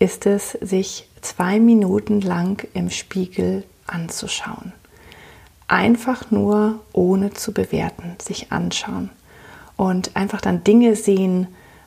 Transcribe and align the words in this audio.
ist 0.00 0.26
es, 0.26 0.52
sich 0.60 1.08
zwei 1.20 1.60
Minuten 1.60 2.20
lang 2.20 2.66
im 2.74 2.90
Spiegel 2.90 3.64
anzuschauen. 3.86 4.72
Einfach 5.68 6.32
nur 6.32 6.80
ohne 6.92 7.32
zu 7.32 7.52
bewerten, 7.52 8.16
sich 8.20 8.50
anschauen 8.50 9.10
und 9.76 10.16
einfach 10.16 10.40
dann 10.40 10.64
Dinge 10.64 10.96
sehen, 10.96 11.46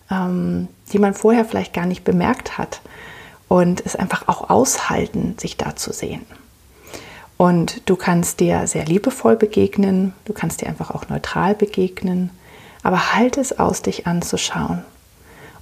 ähm, 0.09 0.69
die 0.93 0.99
man 0.99 1.13
vorher 1.13 1.43
vielleicht 1.43 1.73
gar 1.73 1.85
nicht 1.85 2.05
bemerkt 2.05 2.57
hat 2.57 2.79
und 3.49 3.85
es 3.85 3.95
einfach 3.95 4.27
auch 4.27 4.49
aushalten, 4.49 5.35
sich 5.37 5.57
da 5.57 5.75
zu 5.75 5.91
sehen. 5.91 6.25
Und 7.35 7.89
du 7.89 7.95
kannst 7.95 8.39
dir 8.39 8.67
sehr 8.67 8.85
liebevoll 8.85 9.35
begegnen, 9.35 10.13
du 10.25 10.33
kannst 10.33 10.61
dir 10.61 10.67
einfach 10.67 10.91
auch 10.91 11.09
neutral 11.09 11.55
begegnen, 11.55 12.29
aber 12.83 13.15
halt 13.15 13.37
es 13.37 13.57
aus, 13.59 13.81
dich 13.81 14.07
anzuschauen. 14.07 14.85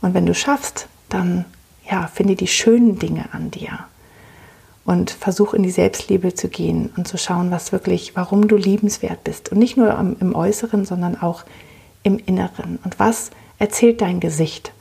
Und 0.01 0.13
wenn 0.13 0.25
du 0.25 0.35
schaffst, 0.35 0.87
dann 1.09 1.45
ja, 1.91 2.07
finde 2.07 2.35
die 2.35 2.47
schönen 2.47 2.97
Dinge 2.97 3.25
an 3.33 3.51
dir 3.51 3.79
und 4.85 5.11
versuch 5.11 5.53
in 5.53 5.61
die 5.61 5.71
Selbstliebe 5.71 6.33
zu 6.33 6.47
gehen 6.47 6.89
und 6.95 7.07
zu 7.07 7.17
schauen, 7.17 7.51
was 7.51 7.71
wirklich, 7.71 8.15
warum 8.15 8.47
du 8.47 8.55
liebenswert 8.55 9.23
bist 9.23 9.51
und 9.51 9.59
nicht 9.59 9.77
nur 9.77 9.97
im 10.19 10.33
Äußeren, 10.33 10.85
sondern 10.85 11.21
auch 11.21 11.43
im 12.03 12.17
Inneren. 12.17 12.79
Und 12.83 12.97
was 12.97 13.29
erzählt 13.59 14.01
dein 14.01 14.19
Gesicht? 14.19 14.71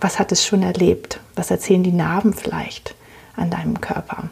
Was 0.00 0.18
hat 0.18 0.32
es 0.32 0.44
schon 0.44 0.62
erlebt? 0.62 1.20
Was 1.36 1.50
erzählen 1.50 1.84
die 1.84 1.92
Narben 1.92 2.32
vielleicht 2.32 2.96
an 3.36 3.50
deinem 3.50 3.80
Körper? 3.80 4.24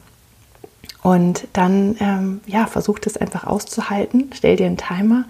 Und 1.03 1.47
dann, 1.53 1.97
ähm, 2.01 2.41
ja, 2.47 2.67
versuch 2.67 2.99
das 2.99 3.17
einfach 3.17 3.45
auszuhalten. 3.45 4.31
Stell 4.35 4.57
dir 4.57 4.67
einen 4.67 4.77
Timer. 4.77 5.25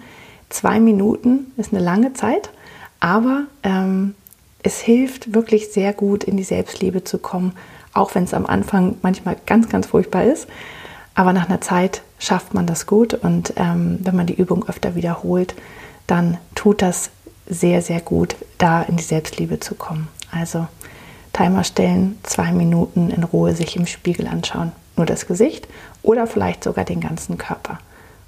Zwei 0.49 0.79
Minuten 0.79 1.51
ist 1.57 1.71
eine 1.71 1.83
lange 1.83 2.13
Zeit, 2.13 2.49
aber 2.99 3.43
ähm, 3.63 4.15
es 4.63 4.79
hilft 4.79 5.33
wirklich 5.33 5.71
sehr 5.71 5.93
gut, 5.93 6.23
in 6.23 6.37
die 6.37 6.43
Selbstliebe 6.43 7.03
zu 7.03 7.17
kommen, 7.17 7.53
auch 7.93 8.15
wenn 8.15 8.23
es 8.23 8.33
am 8.33 8.45
Anfang 8.45 8.95
manchmal 9.01 9.35
ganz, 9.45 9.69
ganz 9.69 9.87
furchtbar 9.87 10.23
ist. 10.23 10.47
Aber 11.13 11.33
nach 11.33 11.49
einer 11.49 11.61
Zeit 11.61 12.03
schafft 12.19 12.53
man 12.53 12.67
das 12.67 12.85
gut 12.85 13.13
und 13.13 13.53
ähm, 13.57 13.99
wenn 14.01 14.15
man 14.15 14.27
die 14.27 14.35
Übung 14.35 14.67
öfter 14.67 14.95
wiederholt, 14.95 15.55
dann 16.07 16.37
tut 16.55 16.81
das 16.81 17.09
sehr, 17.47 17.81
sehr 17.81 17.99
gut, 17.99 18.35
da 18.57 18.81
in 18.83 18.95
die 18.95 19.03
Selbstliebe 19.03 19.59
zu 19.59 19.75
kommen. 19.75 20.07
Also 20.31 20.67
Timer 21.33 21.63
stellen, 21.63 22.17
zwei 22.23 22.51
Minuten 22.51 23.09
in 23.09 23.23
Ruhe 23.23 23.55
sich 23.55 23.75
im 23.75 23.87
Spiegel 23.87 24.27
anschauen, 24.27 24.71
nur 24.95 25.05
das 25.05 25.27
Gesicht 25.27 25.67
oder 26.01 26.27
vielleicht 26.27 26.63
sogar 26.63 26.85
den 26.85 27.01
ganzen 27.01 27.37
Körper. 27.37 27.79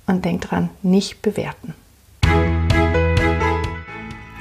Und 0.06 0.26
denk 0.26 0.42
dran, 0.42 0.70
nicht 0.82 1.22
bewerten. 1.22 1.74